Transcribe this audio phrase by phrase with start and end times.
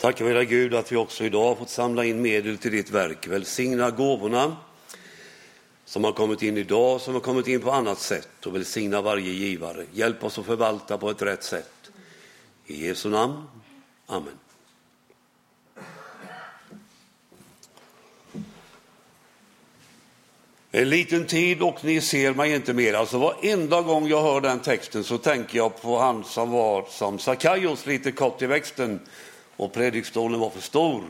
[0.00, 3.26] Tackar vi dig Gud att vi också idag fått samla in medel till ditt verk.
[3.26, 4.56] Välsigna gåvorna
[5.84, 9.32] som har kommit in idag, som har kommit in på annat sätt och välsigna varje
[9.32, 9.86] givare.
[9.92, 11.90] Hjälp oss att förvalta på ett rätt sätt.
[12.66, 13.42] I Jesu namn.
[14.06, 14.38] Amen.
[20.70, 22.94] En liten tid och ni ser mig inte mer.
[22.94, 27.18] Alltså varenda gång jag hör den texten så tänker jag på han som var som
[27.18, 29.00] Sakaios, lite kort i växten
[29.60, 31.02] och predikstolen var för stor.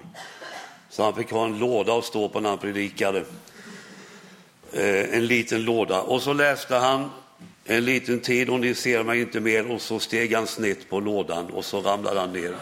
[0.88, 3.24] Så han fick ha en låda att stå på när han predikade.
[4.72, 6.00] Eh, en liten låda.
[6.02, 7.10] Och så läste han
[7.64, 11.00] en liten tid och ni ser mig inte mer och så steg han snett på
[11.00, 12.54] lådan och så ramlade han ner.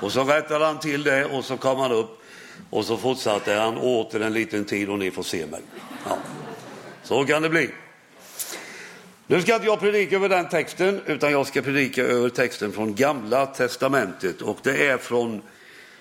[0.00, 2.22] Och så rättade han till det och så kom han upp
[2.70, 5.60] och så fortsatte han åter en liten tid och ni får se mig.
[6.08, 6.16] Ja.
[7.02, 7.70] Så kan det bli.
[9.26, 12.94] Nu ska inte jag predika över den texten, utan jag ska predika över texten från
[12.94, 15.42] Gamla testamentet och det är från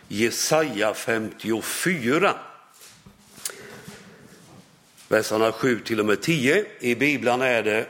[0.07, 2.33] Jesaja 54.
[5.07, 6.65] Verserna 7 till och med 10.
[6.79, 7.87] I Bibeln är det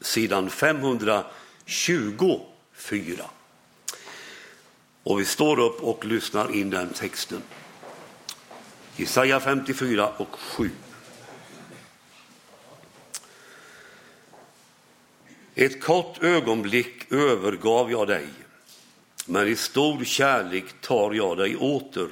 [0.00, 3.24] sidan 524.
[5.02, 7.42] Och vi står upp och lyssnar in den texten.
[8.96, 10.70] Jesaja 54 och 7.
[15.54, 18.26] Ett kort ögonblick övergav jag dig,
[19.26, 22.08] men i stor kärlek tar jag dig åter.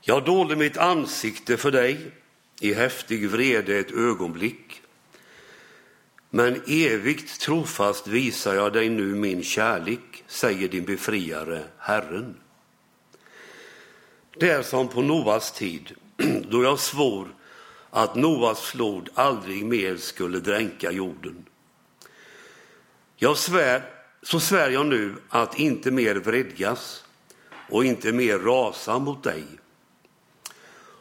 [0.00, 2.10] Jag dolde mitt ansikte för dig
[2.60, 4.82] i häftig vrede ett ögonblick.
[6.30, 12.36] Men evigt trofast visar jag dig nu min kärlek, säger din befriare, Herren.
[14.38, 15.92] Det är som på Noas tid,
[16.50, 17.28] då jag svor
[17.90, 21.44] att Noas flod aldrig mer skulle dränka jorden.
[23.16, 23.82] Jag svär,
[24.22, 27.04] så svär jag nu att inte mer vredgas
[27.68, 29.44] och inte mer rasa mot dig.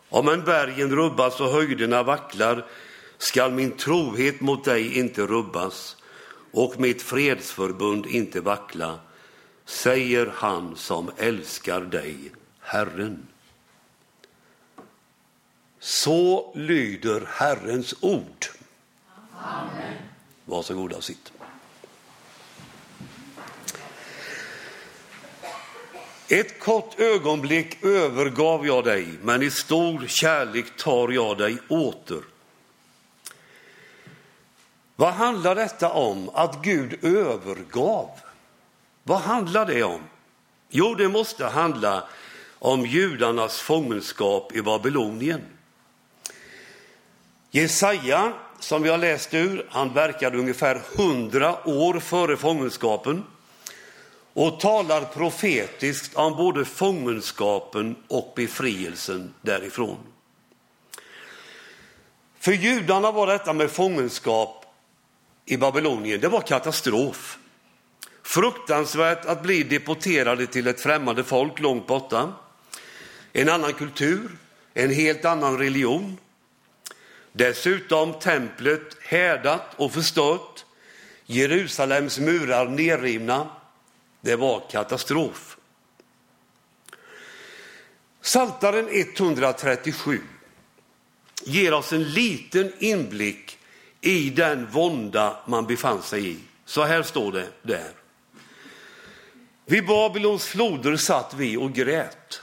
[0.10, 2.66] Om en bergen rubbas och höjderna vacklar
[3.18, 5.98] skall min trohet mot dig inte rubbas
[6.52, 9.00] och mitt fredsförbund inte vackla,
[9.66, 13.28] säger han som älskar dig, Herren.
[15.88, 18.46] Så lyder Herrens ord.
[19.38, 19.94] Amen.
[20.46, 21.32] Varsågoda och sitt.
[26.28, 32.24] Ett kort ögonblick övergav jag dig, men i stor kärlek tar jag dig åter.
[34.96, 38.10] Vad handlar detta om, att Gud övergav?
[39.04, 40.02] Vad handlar det om?
[40.70, 42.08] Jo, det måste handla
[42.60, 45.42] om judarnas fångenskap i Babylonien.
[47.52, 53.24] Jesaja, som vi har läst ur, han verkade ungefär hundra år före fångenskapen
[54.34, 59.98] och talar profetiskt om både fångenskapen och befrielsen därifrån.
[62.40, 64.66] För judarna var detta med fångenskap
[65.46, 67.38] i Babylonien, det var katastrof.
[68.24, 72.34] Fruktansvärt att bli deporterade till ett främmande folk långt borta.
[73.34, 74.38] En annan kultur,
[74.74, 76.18] en helt annan religion.
[77.38, 80.66] Dessutom templet härdat och förstört,
[81.26, 83.50] Jerusalems murar nerrivna.
[84.22, 85.58] Det var katastrof.
[88.22, 90.22] Saltaren 137
[91.44, 93.58] ger oss en liten inblick
[94.02, 96.38] i den vånda man befann sig i.
[96.66, 97.92] Så här står det där.
[99.66, 102.42] Vid Babylons floder satt vi och grät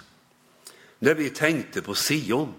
[0.98, 2.54] när vi tänkte på Sion.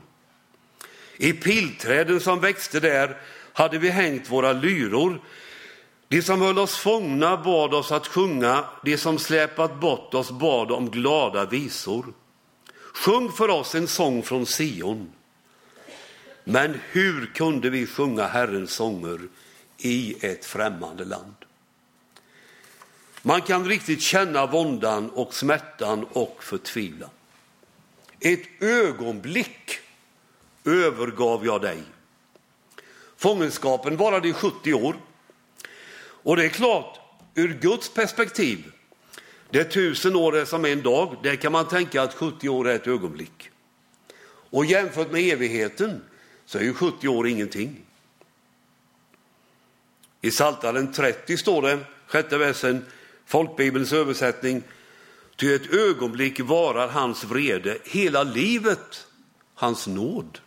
[1.18, 3.18] I pilträden som växte där
[3.54, 5.22] hade vi hängt våra lyror.
[6.08, 10.72] De som höll oss fångna bad oss att sjunga, de som släpat bort oss bad
[10.72, 12.06] om glada visor.
[12.94, 15.12] Sjung för oss en sång från Sion.
[16.44, 19.20] Men hur kunde vi sjunga Herrens sånger
[19.78, 21.36] i ett främmande land?
[23.22, 27.10] Man kan riktigt känna våndan och smärtan och förtvivlan.
[28.20, 29.80] Ett ögonblick
[30.66, 31.84] övergav jag dig.
[33.18, 34.96] Fångenskapen varade i 70 år.
[35.98, 37.00] Och det är klart,
[37.36, 38.72] ur Guds perspektiv,
[39.50, 42.68] det är tusen år är som en dag, där kan man tänka att 70 år
[42.68, 43.50] är ett ögonblick.
[44.50, 46.04] Och jämfört med evigheten
[46.46, 47.82] så är ju 70 år ingenting.
[50.22, 52.86] I Saltaren 30 står det, sjätte versen,
[53.26, 54.64] folkbibelns översättning,
[55.36, 59.08] ty ett ögonblick varar hans vrede, hela livet
[59.56, 60.40] hans nåd.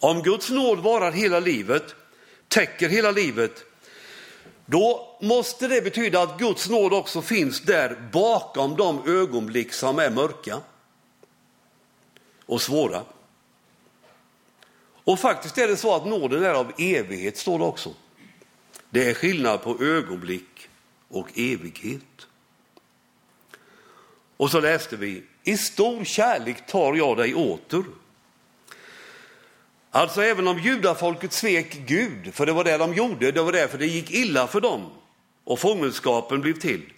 [0.00, 1.94] Om Guds nåd varar hela livet,
[2.48, 3.64] täcker hela livet,
[4.66, 10.10] då måste det betyda att Guds nåd också finns där bakom de ögonblick som är
[10.10, 10.60] mörka
[12.46, 13.02] och svåra.
[15.04, 17.94] Och faktiskt är det så att nåden är av evighet, står det också.
[18.90, 20.68] Det är skillnad på ögonblick
[21.08, 22.26] och evighet.
[24.36, 27.84] Och så läste vi, i stor kärlek tar jag dig åter.
[29.96, 33.78] Alltså även om judafolket svek Gud, för det var det de gjorde, det var därför
[33.78, 34.90] det gick illa för dem
[35.44, 36.92] och fångenskapen blev till.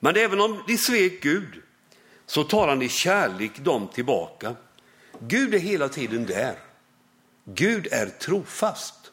[0.00, 1.62] Men även om de svek Gud
[2.26, 4.56] så tar han i kärlek dem tillbaka.
[5.20, 6.54] Gud är hela tiden där.
[7.44, 9.12] Gud är trofast.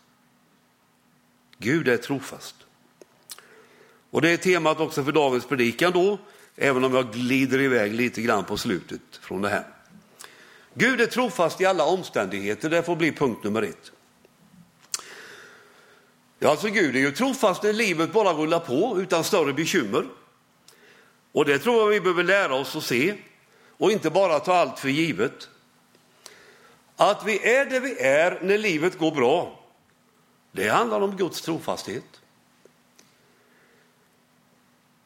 [1.57, 2.55] Gud är trofast.
[4.11, 6.19] Och det är temat också för dagens predikan då,
[6.55, 9.74] även om jag glider iväg lite grann på slutet från det här.
[10.77, 13.91] Gud är trofast i alla omständigheter, det får bli punkt nummer ett.
[16.39, 20.05] Ja, alltså Gud är ju trofast när livet bara rullar på utan större bekymmer.
[21.31, 23.15] Och det tror jag vi behöver lära oss att se
[23.77, 25.49] och inte bara ta allt för givet.
[26.95, 29.59] Att vi är det vi är när livet går bra,
[30.51, 32.21] det handlar om Guds trofasthet.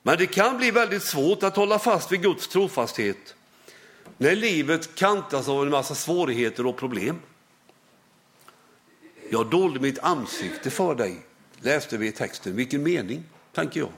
[0.02, 3.36] Men det kan bli väldigt svårt att hålla fast vid Guds trofasthet
[4.20, 7.20] när livet kantas av en massa svårigheter och problem.
[9.30, 11.26] Jag dolde mitt ansikte för dig,
[11.60, 12.56] läste vi i texten.
[12.56, 13.24] Vilken mening,
[13.54, 13.90] tänker jag.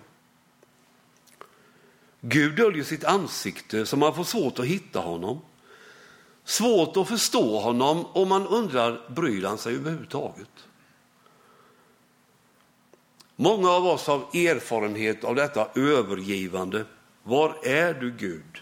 [2.21, 5.41] Gud döljer sitt ansikte så man får svårt att hitta honom.
[6.43, 10.67] Svårt att förstå honom och man undrar, bryr han sig överhuvudtaget?
[13.35, 16.85] Många av oss har erfarenhet av detta övergivande.
[17.23, 18.61] Var är du Gud?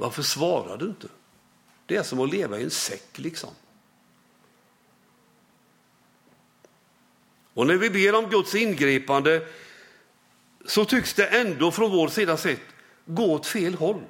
[0.00, 1.08] Varför svarar du inte?
[1.86, 3.50] Det är som att leva i en säck liksom.
[7.54, 9.46] Och när vi ber om Guds ingripande
[10.66, 12.60] så tycks det ändå från vår sida sett
[13.04, 14.02] gå åt fel håll.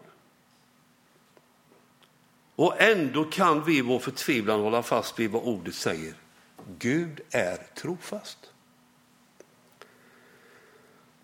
[2.56, 6.14] Och ändå kan vi i vår förtvivlan hålla fast vid vad ordet säger.
[6.78, 8.38] Gud är trofast.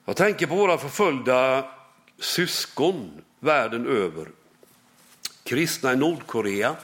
[0.04, 1.70] Jag tänker på våra förföljda
[2.18, 4.28] syskon världen över.
[5.46, 6.76] Kristna i Nordkorea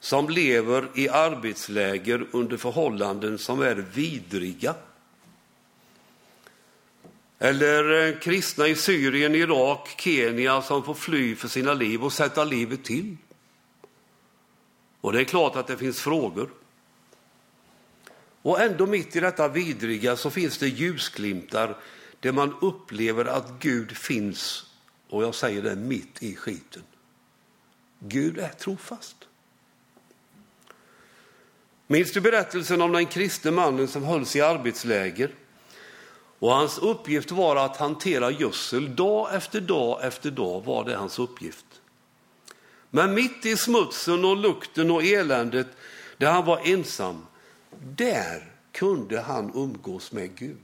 [0.00, 4.74] som lever i arbetsläger under förhållanden som är vidriga.
[7.38, 12.44] Eller eh, kristna i Syrien, Irak, Kenya som får fly för sina liv och sätta
[12.44, 13.16] livet till.
[15.00, 16.50] Och det är klart att det finns frågor.
[18.42, 21.76] Och ändå mitt i detta vidriga så finns det ljusglimtar
[22.20, 24.64] där man upplever att Gud finns,
[25.08, 26.82] och jag säger det mitt i skiten.
[28.08, 29.16] Gud är trofast.
[31.86, 35.34] Minns du berättelsen om den kristne mannen som hölls i arbetsläger?
[36.38, 38.96] Och hans uppgift var att hantera gödsel.
[38.96, 41.66] Dag efter dag efter dag var det hans uppgift.
[42.90, 45.66] Men mitt i smutsen och lukten och eländet,
[46.16, 47.26] där han var ensam,
[47.80, 50.58] där kunde han umgås med Gud.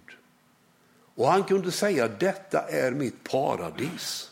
[1.14, 4.30] Och han kunde säga, detta är mitt paradis.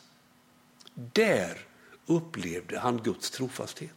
[0.95, 1.59] Där
[2.07, 3.91] upplevde han Guds trofasthet.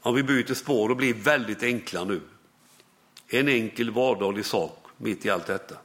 [0.00, 2.20] Om vi byter spår och blir väldigt enkla nu.
[3.28, 5.76] En enkel vardaglig sak mitt i allt detta.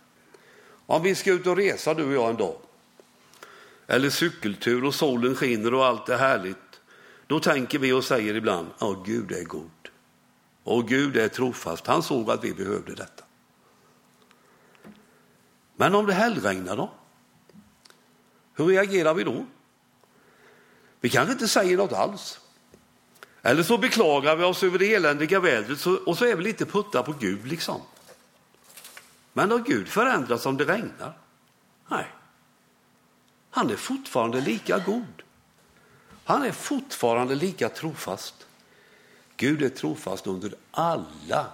[0.85, 2.57] Om vi ska ut och resa du och jag en dag,
[3.87, 6.57] eller cykeltur och solen skiner och allt är härligt,
[7.27, 9.69] då tänker vi och säger ibland, Åh Gud är god.
[10.63, 13.23] Och Gud är trofast, han såg att vi behövde detta.
[15.83, 16.91] Men om det hällregnar då?
[18.53, 19.45] Hur reagerar vi då?
[20.99, 22.39] Vi kanske inte säger något alls.
[23.41, 27.03] Eller så beklagar vi oss över det eländiga vädret och så är vi lite putta
[27.03, 27.81] på Gud liksom.
[29.33, 31.17] Men har Gud förändrats om det regnar?
[31.87, 32.07] Nej.
[33.49, 35.23] Han är fortfarande lika god.
[36.23, 38.47] Han är fortfarande lika trofast.
[39.37, 41.45] Gud är trofast under alla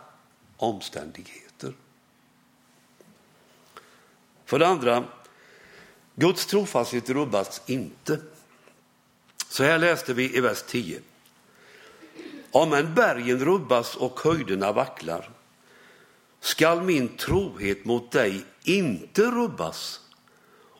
[0.57, 1.48] omständigheter.
[4.49, 5.03] För det andra,
[6.15, 8.19] Guds trofasthet rubbas inte.
[9.49, 11.01] Så här läste vi i vers 10.
[12.51, 15.29] Om en bergen rubbas och höjderna vacklar
[16.39, 20.01] skall min trohet mot dig inte rubbas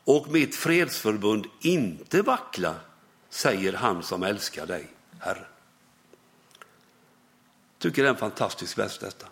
[0.04, 2.74] och mitt fredsförbund inte vackla,
[3.28, 5.46] säger han som älskar dig, Herre.
[7.78, 9.26] Tycker det är en fantastisk vers detta.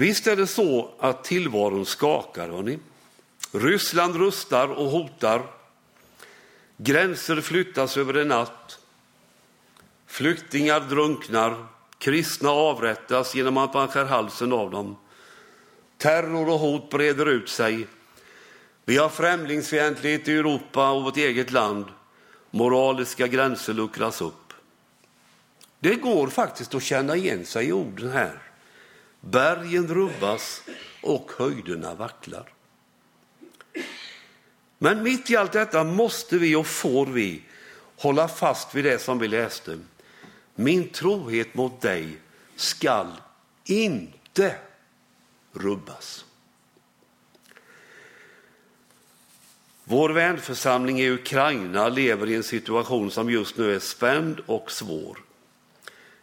[0.00, 2.78] Visst är det så att tillvaron skakar, hörni.
[3.52, 5.42] Ryssland rustar och hotar.
[6.76, 8.78] Gränser flyttas över en natt.
[10.06, 11.66] Flyktingar drunknar,
[11.98, 14.96] kristna avrättas genom att man skär halsen av dem.
[15.98, 17.86] Terror och hot breder ut sig.
[18.84, 21.84] Vi har främlingsfientlighet i Europa och vårt eget land.
[22.50, 24.52] Moraliska gränser luckras upp.
[25.80, 28.49] Det går faktiskt att känna igen sig i orden här.
[29.20, 30.62] Bergen rubbas
[31.02, 32.52] och höjderna vacklar.
[34.78, 37.42] Men mitt i allt detta måste vi och får vi
[37.96, 39.78] hålla fast vid det som vi läste.
[40.54, 42.18] Min trohet mot dig
[42.56, 43.12] skall
[43.64, 44.54] inte
[45.52, 46.24] rubbas.
[49.84, 55.18] Vår vänförsamling i Ukraina lever i en situation som just nu är spänd och svår.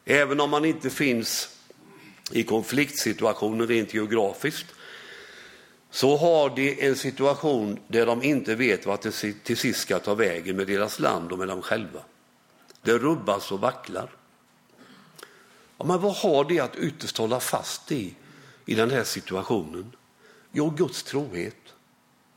[0.06, 1.57] Även om man inte finns
[2.32, 4.66] i konfliktsituationer rent geografiskt
[5.90, 10.16] så har de en situation där de inte vet vart det till sist ska ta
[10.16, 12.00] vägen med deras land och med dem själva.
[12.82, 14.10] Det rubbas och vacklar.
[15.78, 18.16] Ja, men vad har det att ytterst hålla fast i,
[18.66, 19.96] i den här situationen?
[20.52, 21.74] Jo, Guds trohet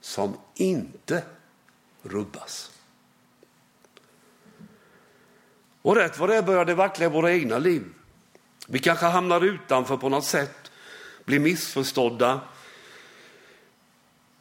[0.00, 1.22] som inte
[2.02, 2.70] rubbas.
[5.82, 7.84] Och rätt vad det är börjar det vackla i våra egna liv.
[8.72, 10.70] Vi kanske hamnar utanför på något sätt,
[11.24, 12.40] blir missförstådda.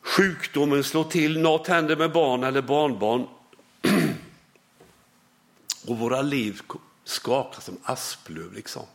[0.02, 3.28] Sjukdomen slår till, något händer med barn eller barnbarn.
[5.88, 6.62] Och våra liv
[7.04, 8.86] skakar som asplöv liksom.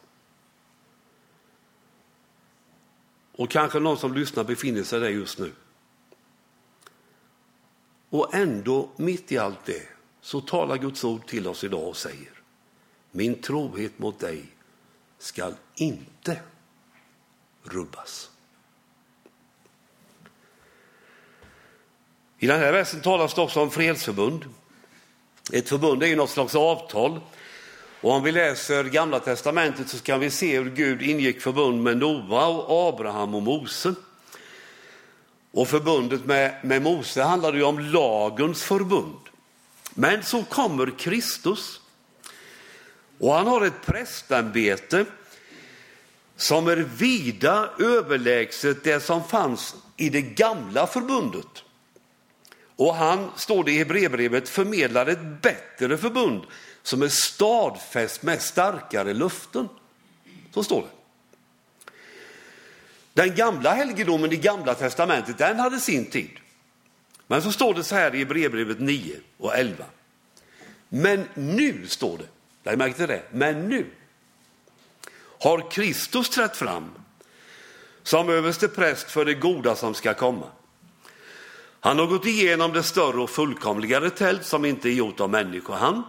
[3.33, 5.53] Och kanske någon som lyssnar befinner sig där just nu.
[8.11, 9.89] Och ändå, mitt i allt det,
[10.21, 12.31] så talar Guds ord till oss idag och säger
[13.11, 14.54] Min trohet mot dig
[15.25, 16.39] skall inte
[17.63, 18.31] rubbas.
[22.39, 24.45] I den här versen talas det också om fredsförbund.
[25.53, 27.21] Ett förbund är ju något slags avtal.
[28.01, 31.97] Och om vi läser Gamla testamentet så kan vi se hur Gud ingick förbund med
[31.97, 33.95] Noa och Abraham och Mose.
[35.53, 39.21] Och förbundet med, med Mose handlade ju om lagens förbund.
[39.95, 41.81] Men så kommer Kristus
[43.25, 45.05] och han har ett prästämbete
[46.37, 51.65] som är vida överlägset det som fanns i det gamla förbundet.
[52.77, 56.43] Och han, står det i Hebreerbrevet, förmedlar ett bättre förbund
[56.83, 59.69] som är stadfäst med starkare luften.
[60.55, 60.89] Så står det.
[63.13, 66.31] Den gamla helgedomen i gamla testamentet, den hade sin tid.
[67.27, 69.85] Men så står det så här i Hebreerbrevet 9 och 11.
[70.89, 72.27] Men nu, står det,
[72.65, 73.87] lägg märke till det, men nu
[75.41, 76.91] har Kristus trätt fram
[78.03, 80.47] som överste präst för det goda som ska komma.
[81.81, 86.03] Han har gått igenom det större och fullkomligare tält som inte är gjort av människohand,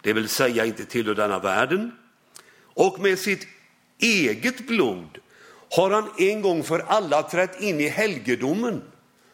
[0.00, 1.92] det vill säga inte tillhör denna världen.
[2.74, 3.46] Och med sitt
[3.98, 5.18] eget blod
[5.70, 8.82] har han en gång för alla trätt in i helgedomen,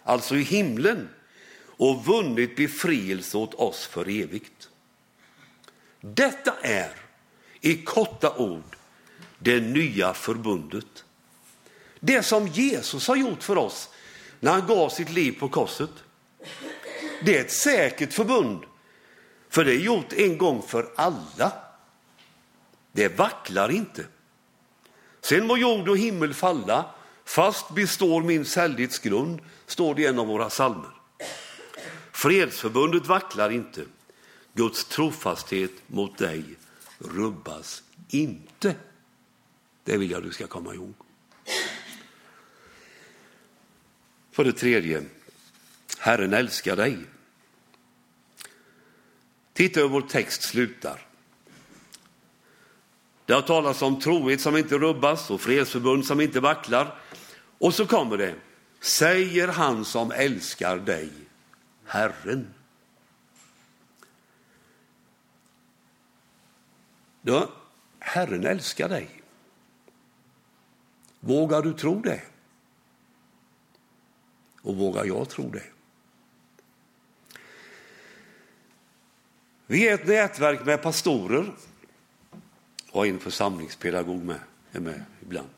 [0.05, 1.09] alltså i himlen,
[1.79, 4.69] och vunnit befrielse åt oss för evigt.
[6.15, 6.91] Detta är
[7.61, 8.77] i korta ord
[9.39, 11.05] det nya förbundet.
[12.01, 13.89] Det som Jesus har gjort för oss
[14.41, 15.91] när han gav sitt liv på korset.
[17.23, 18.65] Det är ett säkert förbund,
[19.49, 21.53] för det är gjort en gång för alla.
[22.93, 24.05] Det vacklar inte.
[25.21, 26.85] Sen må jord och himmel falla,
[27.25, 30.91] fast består min sällhets grund, står det i en av våra psalmer.
[32.13, 33.85] Fredsförbundet vacklar inte.
[34.57, 36.45] Guds trofasthet mot dig
[36.99, 38.75] rubbas inte.
[39.85, 40.95] Det vill jag du ska komma ihåg.
[44.33, 45.05] För det tredje,
[45.99, 46.99] Herren älskar dig.
[49.53, 51.07] Titta hur vår text slutar.
[53.25, 56.99] Det har talats om trohet som inte rubbas och fredsförbund som inte vacklar.
[57.59, 58.35] Och så kommer det,
[58.81, 61.11] säger han som älskar dig,
[61.85, 62.56] Herren.
[67.27, 67.51] Då,
[67.99, 69.09] Herren älskar dig.
[71.21, 72.23] Vågar du tro det?
[74.63, 75.63] Och vågar jag tro det?
[79.67, 81.55] Vi är ett nätverk med pastorer
[82.91, 84.41] och en församlingspedagog med,
[84.73, 85.49] är med ibland.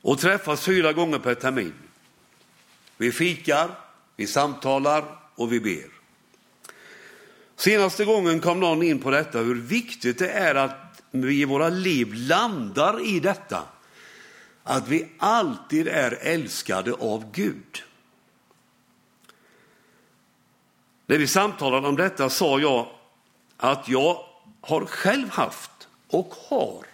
[0.00, 1.74] Och träffas fyra gånger per termin.
[2.96, 3.70] Vi fikar,
[4.16, 5.97] vi samtalar och vi ber.
[7.58, 11.68] Senaste gången kom någon in på detta hur viktigt det är att vi i våra
[11.68, 13.62] liv landar i detta
[14.62, 17.82] att vi alltid är älskade av Gud.
[21.06, 22.88] När vi samtalade om detta sa jag
[23.56, 24.24] att jag
[24.60, 26.86] har själv haft och har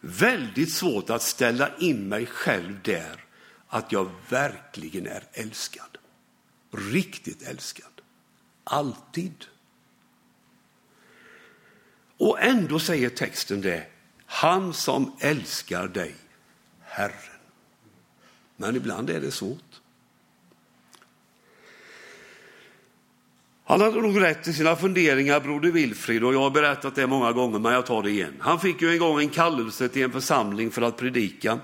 [0.00, 3.24] väldigt svårt att ställa in mig själv där
[3.68, 5.98] att jag verkligen är älskad.
[6.70, 7.96] Riktigt älskad.
[8.68, 9.44] Alltid.
[12.18, 13.86] Och ändå säger texten det,
[14.26, 16.14] han som älskar dig,
[16.80, 17.12] Herren.
[18.56, 19.80] Men ibland är det svårt.
[23.64, 27.32] Han hade nog rätt i sina funderingar, broder Wilfrid, och jag har berättat det många
[27.32, 28.34] gånger, men jag tar det igen.
[28.40, 31.60] Han fick ju en gång en kallelse till en församling för att predika.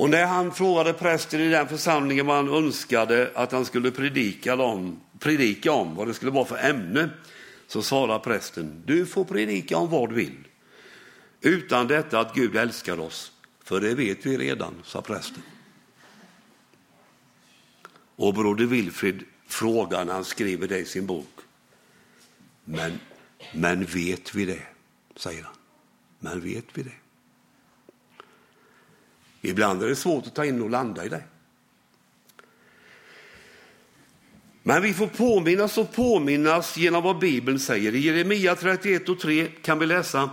[0.00, 4.54] Och när han frågade prästen i den församlingen vad han önskade att han skulle predika
[4.54, 7.10] om, predika om vad det skulle vara för ämne,
[7.66, 10.48] så svarade prästen, du får predika om vad du vill.
[11.40, 13.32] Utan detta att Gud älskar oss,
[13.64, 15.42] för det vet vi redan, sa prästen.
[18.16, 21.40] Och broder Wilfrid frågar när han skriver det i sin bok.
[22.64, 23.00] Men,
[23.52, 24.62] men vet vi det?
[25.16, 25.54] säger han.
[26.18, 27.09] Men vet vi det?
[29.40, 31.22] Ibland är det svårt att ta in och landa i det.
[34.62, 37.94] Men vi får påminnas och påminnas genom vad Bibeln säger.
[37.94, 40.30] I Jeremia 31 och 3 kan vi läsa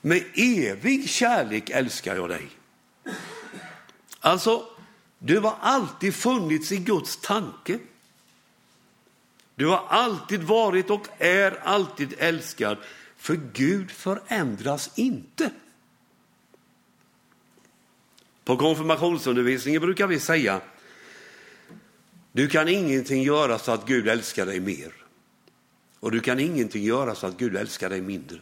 [0.00, 2.48] Med evig kärlek älskar jag dig.
[4.20, 4.62] Alltså,
[5.18, 7.78] du har alltid funnits i Guds tanke.
[9.54, 12.78] Du har alltid varit och är alltid älskad,
[13.16, 15.50] för Gud förändras inte.
[18.46, 20.60] På konfirmationsundervisningen brukar vi säga,
[22.32, 24.92] du kan ingenting göra så att Gud älskar dig mer.
[26.00, 28.38] Och du kan ingenting göra så att Gud älskar dig mindre.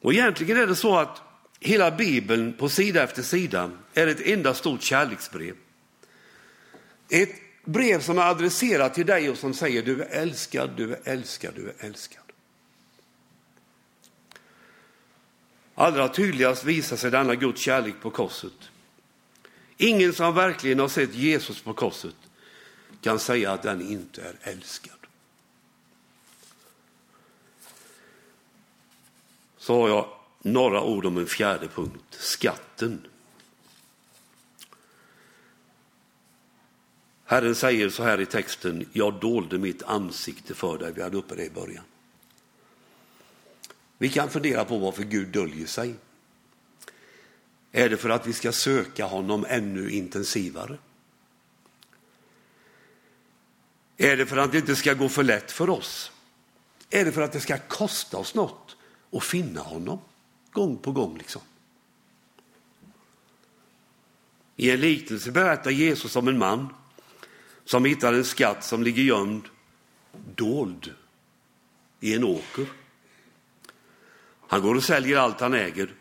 [0.00, 1.22] Och egentligen är det så att
[1.60, 5.54] hela Bibeln på sida efter sida är ett enda stort kärleksbrev.
[7.08, 7.34] Ett
[7.64, 11.54] brev som är adresserat till dig och som säger du är älskad, du är älskad,
[11.54, 12.21] du är älskad.
[15.82, 18.70] Allra tydligast visar sig denna Guds kärlek på korset.
[19.76, 22.14] Ingen som verkligen har sett Jesus på korset
[23.00, 24.96] kan säga att den inte är älskad.
[29.56, 30.08] Så har jag
[30.42, 33.06] några ord om en fjärde punkt, skatten.
[37.24, 40.92] Herren säger så här i texten, jag dolde mitt ansikte för dig.
[40.92, 41.84] Vi hade uppe det i början.
[44.02, 45.94] Vi kan fundera på varför Gud döljer sig.
[47.72, 50.78] Är det för att vi ska söka honom ännu intensivare?
[53.96, 56.12] Är det för att det inte ska gå för lätt för oss?
[56.90, 58.76] Är det för att det ska kosta oss något
[59.12, 59.98] att finna honom
[60.52, 61.18] gång på gång?
[61.18, 61.42] liksom?
[64.56, 66.68] I en liknelse berättar Jesus om en man
[67.64, 69.48] som hittar en skatt som ligger gömd,
[70.34, 70.94] dold,
[72.00, 72.81] i en åker.
[74.52, 75.94] Han går och säljer allt han äger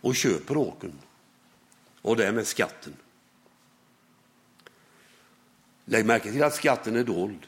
[0.00, 0.98] och köper åkern
[2.02, 2.96] och därmed skatten.
[5.84, 7.46] Lägg märke till att skatten är dold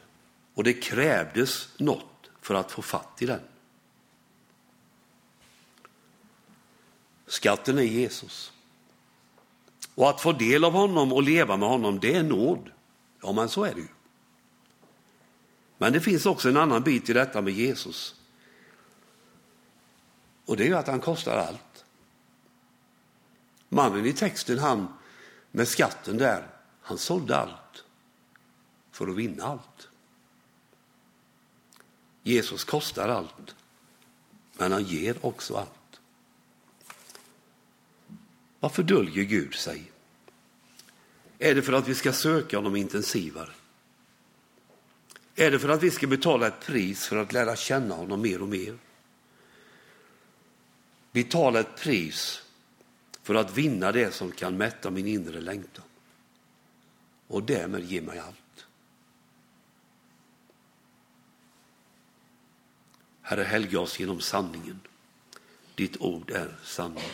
[0.54, 3.40] och det krävdes något för att få fatt i den.
[7.26, 8.52] Skatten är Jesus.
[9.94, 12.70] Och att få del av honom och leva med honom, det är nåd.
[13.22, 13.88] Ja, men så är det ju.
[15.78, 18.17] Men det finns också en annan bit i detta med Jesus.
[20.48, 21.84] Och det är ju att han kostar allt.
[23.68, 24.88] Mannen i texten, han
[25.50, 26.46] med skatten där,
[26.82, 27.84] han sålde allt
[28.90, 29.88] för att vinna allt.
[32.22, 33.54] Jesus kostar allt,
[34.52, 36.00] men han ger också allt.
[38.60, 39.92] Varför döljer Gud sig?
[41.38, 43.50] Är det för att vi ska söka honom intensivare?
[45.34, 48.42] Är det för att vi ska betala ett pris för att lära känna honom mer
[48.42, 48.78] och mer?
[51.18, 52.42] Betala ett pris
[53.22, 55.84] för att vinna det som kan mätta min inre längtan
[57.26, 58.66] och därmed ge mig allt.
[63.22, 64.80] Herre, helga oss genom sanningen.
[65.74, 67.10] Ditt ord är sanning.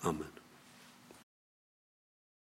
[0.00, 0.33] Amen.